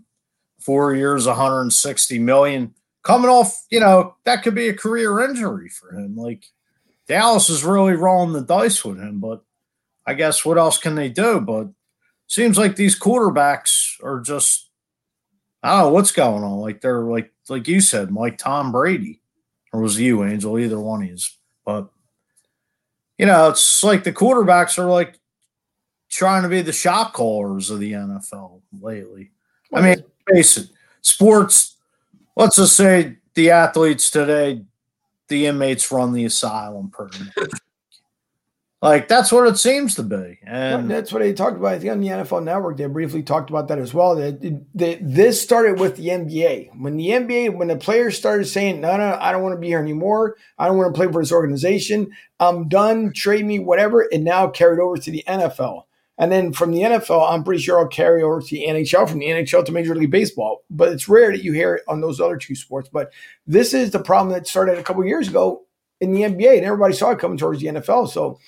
[0.59, 2.75] four years, 160 million.
[3.03, 6.17] Coming off, you know, that could be a career injury for him.
[6.17, 6.47] Like
[7.07, 9.45] Dallas is really rolling the dice with him, but
[10.07, 11.43] I guess what else can they do?
[11.43, 11.69] But
[12.27, 14.71] seems like these quarterbacks are just
[15.63, 16.61] I don't know what's going on.
[16.61, 19.21] Like they're like like you said, like Tom Brady.
[19.75, 21.37] Or was you, Angel, either one is.
[21.67, 21.91] But
[23.19, 25.19] you know, it's like the quarterbacks are like
[26.15, 29.33] trying to be the shot callers of the NFL lately.
[29.73, 30.69] I mean, face it,
[31.01, 31.77] sports.
[32.37, 34.63] Let's just say the athletes today,
[35.29, 37.51] the inmates run the asylum much.
[38.81, 41.75] like that's what it seems to be, and that's what they talked about.
[41.75, 44.15] I think on the NFL Network, they briefly talked about that as well.
[44.15, 44.41] That,
[44.75, 48.97] that this started with the NBA when the NBA when the players started saying, "No,
[48.97, 50.37] no, I don't want to be here anymore.
[50.59, 52.13] I don't want to play for this organization.
[52.39, 53.13] I'm done.
[53.13, 55.85] Trade me, whatever." It now carried over to the NFL
[56.17, 59.19] And then from the NFL, I'm pretty sure I'll carry over to the NHL, from
[59.19, 60.63] the NHL to Major League Baseball.
[60.71, 62.89] But it's rare that you hear it on those other two sports.
[62.93, 63.13] But
[63.47, 65.65] this is the problem that started a couple years ago
[66.01, 68.11] in the NBA, and everybody saw it coming towards the NFL.
[68.11, 68.39] So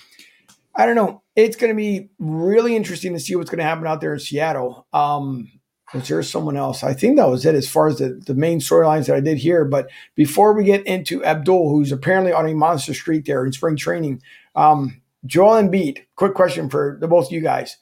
[0.76, 1.22] I don't know.
[1.34, 4.20] It's going to be really interesting to see what's going to happen out there in
[4.20, 4.86] Seattle.
[4.92, 5.50] Um,
[5.94, 6.82] was there someone else?
[6.82, 9.38] I think that was it as far as the, the main storylines that I did
[9.38, 9.64] here.
[9.64, 13.76] But before we get into Odubel, who's apparently on a monster streak there in spring
[13.76, 14.22] training,
[14.54, 17.76] um, Joel Embiid, quick question for the both of you guys.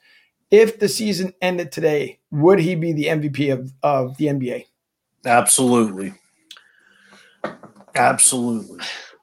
[0.51, 4.65] If the season ended today, would he be the MVP of, of the NBA?
[5.25, 6.13] Absolutely.
[7.95, 8.79] Absolutely.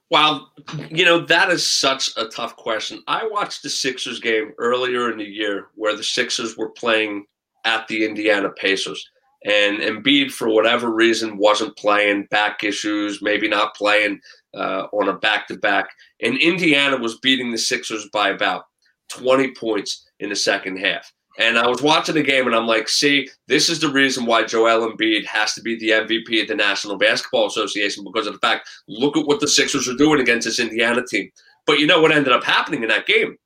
[0.09, 0.47] Wow,
[0.89, 3.01] you know, that is such a tough question.
[3.07, 7.25] I watched the Sixers game earlier in the year where the Sixers were playing
[7.65, 9.09] at the Indiana Pacers.
[9.45, 14.21] And Embiid, for whatever reason, wasn't playing, back issues, maybe not playing
[14.53, 15.89] uh, on a back to back.
[16.21, 18.65] And Indiana was beating the Sixers by about
[19.09, 21.11] 20 points in the second half.
[21.39, 24.43] And I was watching the game and I'm like, see, this is the reason why
[24.43, 28.39] Joel Embiid has to be the MVP of the National Basketball Association because of the
[28.39, 31.31] fact, look at what the Sixers are doing against this Indiana team.
[31.65, 33.37] But you know what ended up happening in that game?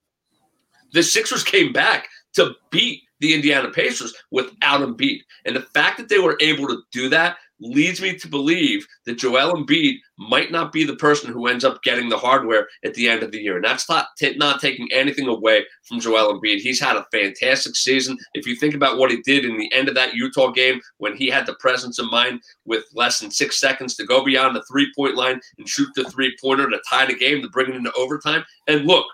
[0.91, 5.21] The Sixers came back to beat the Indiana Pacers without Embiid.
[5.45, 9.17] And the fact that they were able to do that leads me to believe that
[9.17, 13.07] Joel Embiid might not be the person who ends up getting the hardware at the
[13.07, 13.55] end of the year.
[13.55, 16.59] And that's not, t- not taking anything away from Joel Embiid.
[16.59, 18.17] He's had a fantastic season.
[18.33, 21.15] If you think about what he did in the end of that Utah game when
[21.15, 24.63] he had the presence of mind with less than six seconds to go beyond the
[24.69, 27.75] three point line and shoot the three pointer to tie the game to bring it
[27.75, 28.43] into overtime.
[28.67, 29.05] And look,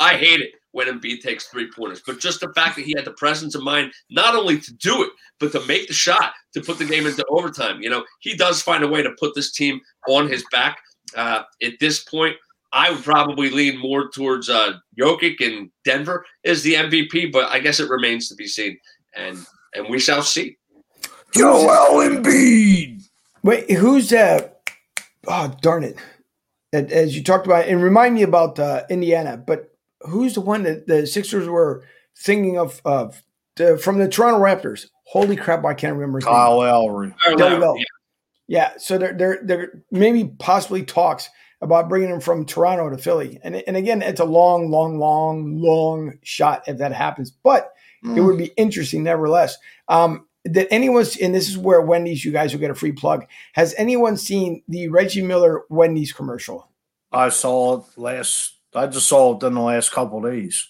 [0.00, 2.02] I hate it when Embiid takes three pointers.
[2.06, 5.02] But just the fact that he had the presence of mind not only to do
[5.02, 7.82] it, but to make the shot to put the game into overtime.
[7.82, 10.78] You know, he does find a way to put this team on his back.
[11.16, 12.36] Uh, at this point,
[12.72, 17.58] I would probably lean more towards uh, Jokic and Denver is the MVP, but I
[17.58, 18.78] guess it remains to be seen,
[19.16, 20.56] and and we shall see.
[21.34, 23.02] Joel Embiid.
[23.42, 24.48] Wait, who's uh?
[25.26, 25.96] Oh darn it!
[26.72, 29.69] As you talked about, and remind me about uh, Indiana, but
[30.02, 31.84] who's the one that the Sixers were
[32.16, 33.22] thinking of of
[33.56, 34.86] the, from the Toronto Raptors?
[35.04, 36.20] Holy crap, I can't remember.
[36.20, 37.12] Kyle Lowry.
[37.78, 37.84] Yeah.
[38.46, 41.28] yeah, so there there there maybe possibly talks
[41.62, 45.60] about bringing him from Toronto to Philly, and and again, it's a long, long, long,
[45.60, 47.72] long shot if that happens, but
[48.04, 48.16] mm.
[48.16, 49.56] it would be interesting nevertheless.
[49.88, 53.26] Um, did anyone, and this is where Wendy's, you guys will get a free plug.
[53.52, 56.68] Has anyone seen the Reggie Miller Wendy's commercial?
[57.12, 60.68] I saw it last I just saw it in the last couple days.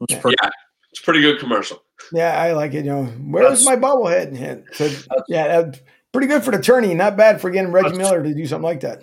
[0.00, 0.50] It's pretty, yeah,
[0.90, 1.82] it's pretty good commercial.
[2.12, 2.84] Yeah, I like it.
[2.84, 4.74] You know, where's my bobblehead?
[4.74, 4.90] So,
[5.28, 5.70] yeah,
[6.12, 6.94] pretty good for the tourney.
[6.94, 9.02] Not bad for getting Reggie Miller to do something like that.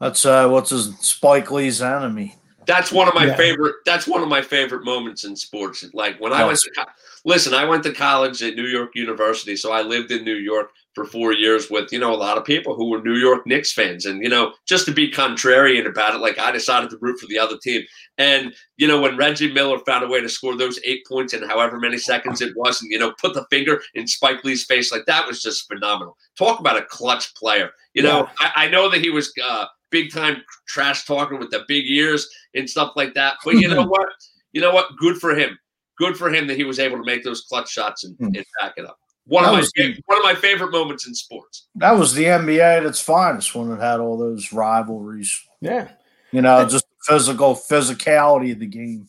[0.00, 2.36] That's uh, what's his Spike Lee's enemy.
[2.66, 3.36] That's one of my yeah.
[3.36, 3.76] favorite.
[3.86, 5.84] That's one of my favorite moments in sports.
[5.94, 6.86] Like when I went to
[7.24, 10.70] listen, I went to college at New York University, so I lived in New York
[10.98, 13.72] for four years with you know a lot of people who were New York Knicks
[13.72, 17.20] fans, and you know just to be contrarian about it, like I decided to root
[17.20, 17.82] for the other team.
[18.18, 21.48] And you know when Reggie Miller found a way to score those eight points in
[21.48, 24.90] however many seconds it was, and you know put the finger in Spike Lee's face,
[24.90, 26.16] like that was just phenomenal.
[26.36, 27.70] Talk about a clutch player.
[27.94, 28.50] You know yeah.
[28.56, 29.32] I, I, know that he was.
[29.42, 33.36] Uh, big time trash talking with the big ears and stuff like that.
[33.42, 34.10] But you know what?
[34.52, 34.94] You know what?
[34.98, 35.58] Good for him.
[35.96, 38.26] Good for him that he was able to make those clutch shots and, mm.
[38.26, 38.98] and back it up.
[39.28, 41.68] One of, my, the, one of my favorite moments in sports.
[41.76, 45.38] That was the NBA at its finest when it had all those rivalries.
[45.60, 45.88] Yeah.
[46.32, 49.08] You know, just physical physicality of the game.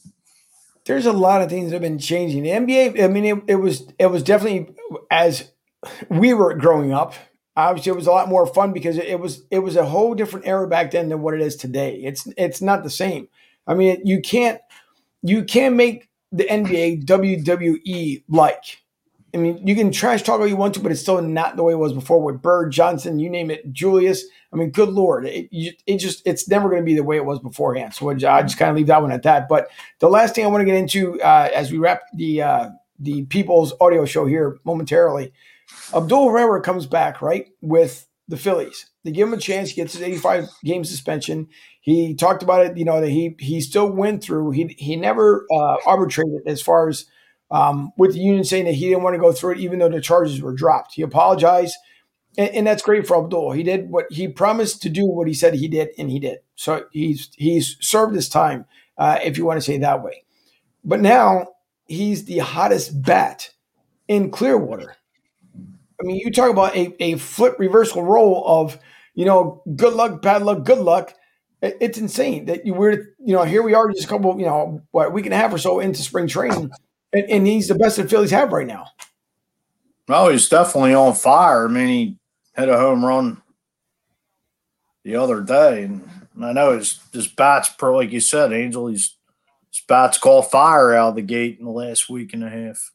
[0.85, 2.43] There's a lot of things that have been changing.
[2.43, 4.73] The NBA, I mean, it, it was it was definitely
[5.11, 5.51] as
[6.09, 7.13] we were growing up,
[7.59, 10.47] obviously it was a lot more fun because it was it was a whole different
[10.47, 12.01] era back then than what it is today.
[12.03, 13.27] It's it's not the same.
[13.67, 14.59] I mean, you can't
[15.21, 18.81] you can't make the NBA WWE like.
[19.33, 21.63] I mean, you can trash talk all you want to, but it's still not the
[21.63, 24.23] way it was before with Bird, Johnson, you name it, Julius.
[24.51, 25.49] I mean, good lord, it,
[25.85, 27.93] it just it's never going to be the way it was beforehand.
[27.93, 29.47] So I just kind of leave that one at that.
[29.47, 32.69] But the last thing I want to get into uh, as we wrap the uh,
[32.99, 35.31] the People's Audio Show here momentarily
[35.91, 38.87] Odubel Herrera comes back, right, with the Phillies.
[39.03, 39.69] They give him a chance.
[39.69, 41.47] He gets his 85 game suspension.
[41.81, 44.51] He talked about it, you know, that he he still went through.
[44.51, 47.05] He he never uh, arbitrated as far as
[47.51, 49.89] um, with the union saying that he didn't want to go through it, even though
[49.89, 50.93] the charges were dropped.
[50.93, 51.75] He apologized,
[52.37, 53.55] and, and that's great for Odubel.
[53.55, 56.39] He did what he promised to do, what he said he did, and he did.
[56.55, 58.65] So he's he's served his time,
[58.97, 60.23] uh, if you want to say that way.
[60.83, 61.47] But now
[61.87, 63.51] he's the hottest bat
[64.07, 64.95] in Clearwater.
[66.01, 68.79] I mean, you talk about a, a flip reversal role of,
[69.15, 71.13] you know, good luck, bad luck, good luck.
[71.61, 74.81] it's insane that you were, you know, here we are just a couple, you know,
[74.91, 76.71] what week and a half or so into spring training,
[77.13, 78.87] and, and he's the best the Phillies have right now.
[80.07, 81.65] No, he's definitely on fire.
[81.65, 82.17] I mean, he
[82.55, 83.41] hit a home run
[85.03, 86.03] the other day, and
[86.41, 89.15] I know his his bats, pro like you said, Angel, he's
[89.71, 92.91] his bats call fire out of the gate in the last week and a half.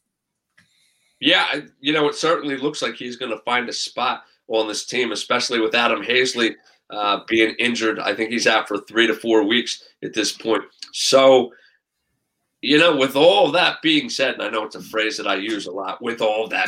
[1.21, 4.85] Yeah, you know, it certainly looks like he's going to find a spot on this
[4.85, 6.55] team, especially with Adam Haseley
[6.89, 7.99] uh, being injured.
[7.99, 10.63] I think he's out for three to four weeks at this point.
[10.91, 11.51] So
[12.61, 15.35] you know, with all that being said, and I know it's a phrase that I
[15.35, 16.01] use a lot.
[16.01, 16.67] With all that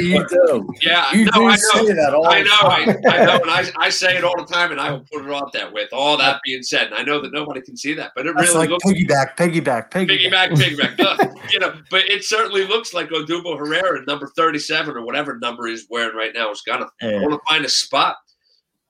[0.00, 2.80] being you do, yeah, you no, do I know, say that all I know, I,
[3.08, 5.30] I, know, and I, I say it all the time, and I will put it
[5.30, 5.72] off that.
[5.72, 8.34] With all that being said, and I know that nobody can see that, but it
[8.34, 11.34] That's really like looks piggyback, piggyback, piggyback, piggyback, piggyback.
[11.52, 15.86] you know, but it certainly looks like Odubel Herrera, number thirty-seven or whatever number he's
[15.88, 17.20] wearing right now, is gonna Yeah.
[17.20, 18.16] want to find a spot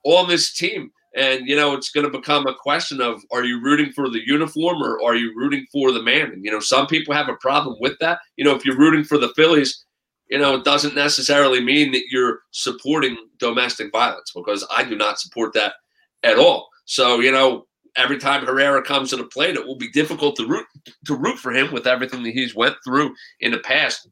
[0.03, 0.91] on this team.
[1.15, 4.21] And you know, it's going to become a question of are you rooting for the
[4.25, 6.31] uniform or are you rooting for the man?
[6.31, 8.19] And you know, some people have a problem with that.
[8.37, 9.85] You know, if you're rooting for the Phillies,
[10.29, 15.19] you know, it doesn't necessarily mean that you're supporting domestic violence because I do not
[15.19, 15.73] support that
[16.23, 16.69] at all.
[16.85, 20.47] So, you know, every time Herrera comes to the plate, it will be difficult to
[20.47, 20.65] root
[21.05, 24.07] to root for him with everything that he's went through in the past.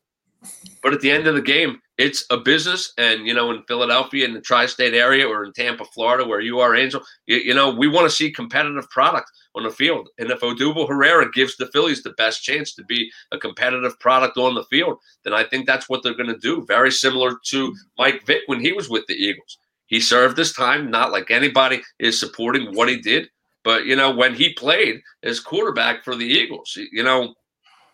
[0.81, 4.25] But at the end of the game, it's a business, and you know, in Philadelphia,
[4.25, 7.69] in the tri-state area, or in Tampa, Florida, where you are, Angel, you, you know,
[7.69, 10.09] we want to see competitive product on the field.
[10.17, 14.37] And if Odubel Herrera gives the Phillies the best chance to be a competitive product
[14.37, 16.65] on the field, then I think that's what they're going to do.
[16.65, 19.57] Very similar to Mike Vick when he was with the Eagles.
[19.85, 23.29] He served his time, not like anybody is supporting what he did.
[23.63, 27.35] But you know, when he played as quarterback for the Eagles, you know,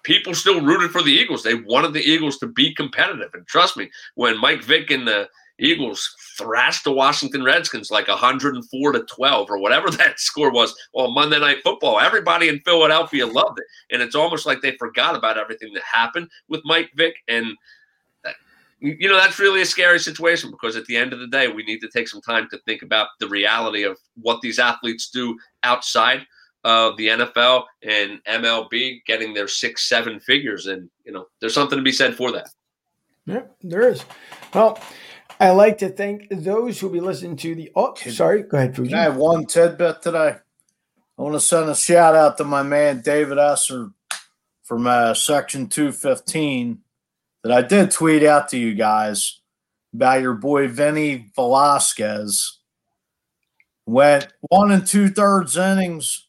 [0.08, 1.44] people still rooted for the Eagles.
[1.44, 3.30] They wanted the Eagles to be competitive.
[3.34, 5.28] And trust me, when Mike Vick and the
[5.60, 11.14] Eagles thrashed the Washington Redskins like 104 to 12 or whatever that score was on
[11.14, 13.66] Monday Night Football, everybody in Philadelphia loved it.
[13.92, 17.16] And it's almost like they forgot about everything that happened with Mike Vick.
[17.28, 17.58] And,
[18.24, 18.32] uh,
[18.80, 21.64] you know, that's really a scary situation because at the end of the day, we
[21.64, 25.38] need to take some time to think about the reality of what these athletes do
[25.64, 26.26] outside
[26.64, 30.68] of the NFL and MLB getting their six, seven figures.
[30.68, 32.50] And, you know, there's something to be said for that.
[33.26, 34.04] Yeah, there is.
[34.54, 34.80] Well,
[35.40, 37.72] I like to thank those who'll be listening to the.
[37.76, 38.44] Oh, sorry.
[38.44, 38.94] Go ahead, Fuji.
[38.94, 40.36] I have one tidbit today.
[41.18, 43.92] I want to send a shout out to my man David Esser
[44.64, 46.80] from uh, Section 215
[47.44, 49.40] that I did tweet out to you guys
[49.94, 52.60] about your boy Vinny Velasquez.
[53.86, 56.27] Went one and two thirds innings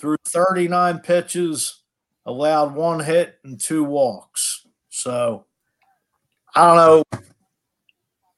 [0.00, 1.82] through 39 pitches,
[2.26, 4.66] allowed one hit and two walks.
[4.88, 5.46] So
[6.54, 7.20] I don't know.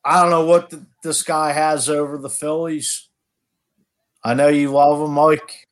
[0.04, 3.08] I don't know what the, this guy has over the Phillies.
[4.22, 5.66] I know you love him, Mike.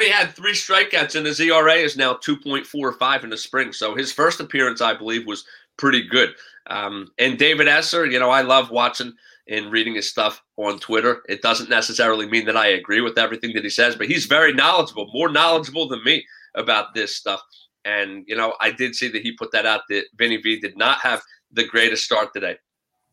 [0.00, 3.72] He, had three strikeouts, and his ERA is now 2.45 in the spring.
[3.72, 5.44] So his first appearance, I believe, was
[5.76, 6.34] pretty good.
[6.68, 9.12] Um, and David Esser, you know, I love watching
[9.48, 11.22] and reading his stuff on Twitter.
[11.28, 14.52] It doesn't necessarily mean that I agree with everything that he says, but he's very
[14.52, 17.40] knowledgeable, more knowledgeable than me about this stuff.
[17.84, 20.76] And, you know, I did see that he put that out that Vinny V did
[20.76, 21.22] not have
[21.52, 22.56] the greatest start today.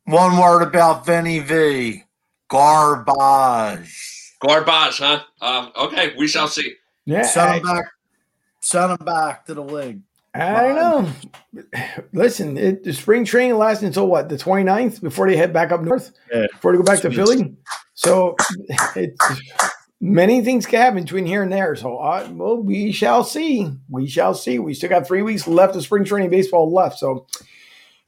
[0.06, 2.04] One word about Vinny V.
[2.50, 4.36] Garbage.
[4.40, 5.22] Garbage, huh?
[5.42, 6.76] Um, okay, we shall see.
[7.06, 7.86] Yeah, Send him back.
[8.60, 10.02] Send him back to the league.
[10.34, 10.76] I don't
[11.56, 11.64] know.
[12.14, 15.82] Listen, it, the spring training lasts until what the 29th before they head back up
[15.82, 16.12] north.
[16.32, 16.46] Yeah.
[16.52, 17.56] Before they go back to Philly.
[17.96, 18.36] So
[20.00, 21.76] many things can happen between here and there.
[21.76, 23.70] So uh, well, we shall see.
[23.90, 24.60] We shall see.
[24.60, 27.00] We still got three weeks left of spring training baseball left.
[27.00, 27.28] So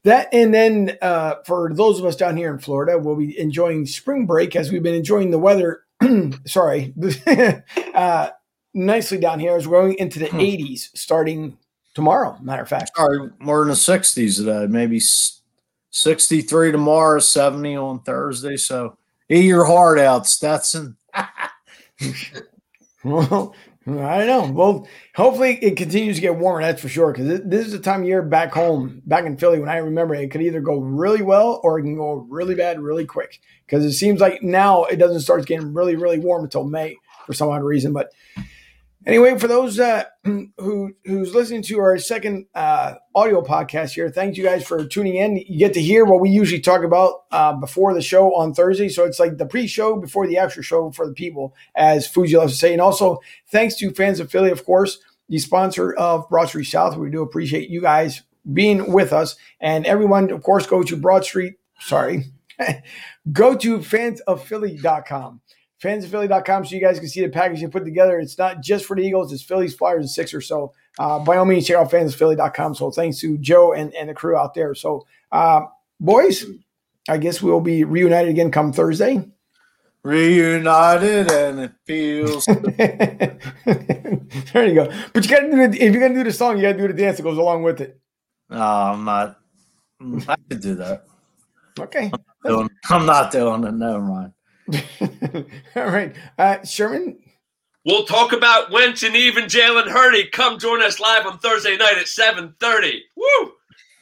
[0.04, 3.86] that and then uh, for those of us down here in Florida, we'll be enjoying
[3.86, 5.84] spring break as we've been enjoying the weather.
[6.46, 6.94] sorry,
[7.94, 8.30] uh,
[8.74, 10.40] nicely down here as we're going into the Hmm.
[10.40, 11.58] 80s starting
[11.94, 12.38] tomorrow.
[12.42, 12.92] Matter of fact.
[12.96, 14.68] Sorry, we're in the 60s today.
[14.68, 15.02] Maybe
[15.92, 18.58] 63 tomorrow, 70 on Thursday.
[18.58, 18.98] So
[19.30, 20.98] eat your heart out, Stetson.
[23.04, 23.56] Well,
[23.88, 24.52] I don't know.
[24.54, 26.62] Well, hopefully it continues to get warmer.
[26.62, 27.12] That's for sure.
[27.12, 30.14] Because this is the time of year back home, back in Philly, when I remember
[30.14, 33.40] it could either go really well or it can go really bad really quick.
[33.66, 37.34] Because it seems like now it doesn't start getting really, really warm until May for
[37.34, 37.92] some odd reason.
[37.92, 38.12] But
[39.06, 44.38] anyway, for those uh, who who's listening to our second uh, audio podcast here, thank
[44.38, 45.38] you guys for tuning in.
[45.38, 48.90] You get to hear what we usually talk about uh, before the show on Thursday.
[48.90, 52.54] So it's like the pre-show before the actual show for the people, as Fuji loves
[52.54, 52.74] to say.
[52.74, 53.20] And also,
[53.50, 55.00] thanks to fans of Philly, of course,
[55.30, 56.98] the sponsor of Broad Street South.
[56.98, 59.36] We do appreciate you guys being with us.
[59.60, 61.56] And everyone, of course, go to Broad Street.
[61.80, 62.26] Sorry.
[63.32, 65.42] go to fansofphilly.com
[65.82, 68.20] fansofphilly.com so you guys can see the package you put together.
[68.20, 70.48] It's not just for the Eagles, it's Phillies, Flyers, and Sixers.
[70.48, 72.76] So uh, by all means, check out fansofphilly.com.
[72.76, 74.76] So thanks to Joe and, and the crew out there.
[74.76, 75.62] So, uh,
[76.00, 76.46] boys,
[77.10, 79.28] I guess we'll be reunited again come Thursday.
[80.04, 82.46] Reunited and it feels.
[82.46, 83.38] there
[84.66, 84.92] you go.
[85.14, 85.76] But you got to do it.
[85.76, 87.64] If you're to do the song, you got to do the dance that goes along
[87.64, 88.00] with it.
[88.50, 89.38] No, I'm not.
[90.28, 91.06] I could do that.
[91.80, 92.12] Okay.
[92.44, 93.74] Doing, I'm not doing it.
[93.74, 94.34] Never mind.
[95.76, 96.16] All right.
[96.38, 97.18] Uh, Sherman,
[97.84, 100.30] We'll talk about Wentz and even Jalen Hurts.
[100.32, 103.00] Come join us live on Thursday night at 7.30.
[103.16, 103.54] Woo!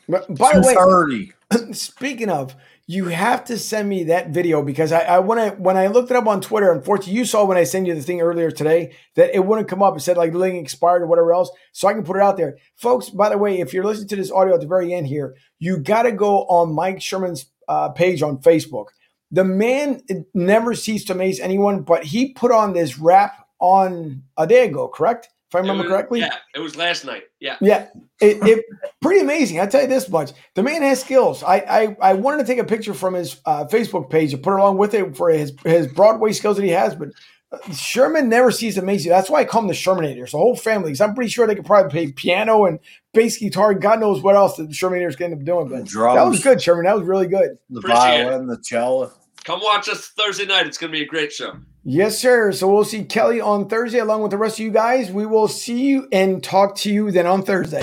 [0.10, 1.74] by the way, 30.
[1.74, 2.55] speaking of,
[2.88, 6.10] you have to send me that video because I, I when I when I looked
[6.10, 8.95] it up on Twitter, unfortunately, you saw when I sent you the thing earlier today
[9.16, 9.95] that it wouldn't come up.
[9.95, 12.36] It said like the link expired or whatever else, so I can put it out
[12.36, 13.10] there, folks.
[13.10, 15.78] By the way, if you're listening to this audio at the very end here, you
[15.78, 18.88] got to go on Mike Sherman's uh, page on Facebook.
[19.32, 20.01] The man
[20.34, 24.88] never ceased to amaze anyone, but he put on this rap on a day ago,
[24.88, 25.30] correct?
[25.49, 26.19] If I remember was, correctly.
[26.19, 27.23] Yeah, it was last night.
[27.39, 27.57] Yeah.
[27.59, 27.88] Yeah.
[28.21, 28.65] It, it
[29.01, 29.59] pretty amazing.
[29.59, 31.41] I tell you this much: the man has skills.
[31.41, 34.53] I I, I wanted to take a picture from his uh, Facebook page and put
[34.53, 36.93] it along with it for his his Broadway skills that he has.
[36.93, 37.09] But
[37.51, 39.09] uh, Sherman never sees amazing.
[39.09, 40.32] That's why I call him the Shermanators.
[40.32, 40.89] The whole family.
[40.89, 42.77] Because I'm pretty sure they could probably play piano and
[43.11, 43.71] bass guitar.
[43.71, 45.69] and God knows what else the Shermanators can end up doing.
[45.69, 46.15] But Drums.
[46.15, 46.86] that was good, Sherman.
[46.86, 47.57] That was really good.
[47.71, 49.11] The Appreciate violin, the cello.
[49.50, 50.68] Come watch us Thursday night.
[50.68, 51.56] It's going to be a great show.
[51.84, 52.52] Yes, sir.
[52.52, 55.10] So we'll see Kelly on Thursday along with the rest of you guys.
[55.12, 57.82] We will see you and talk to you then on Thursday.